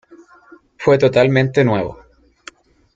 [0.79, 1.99] Fue totalmente nuevo.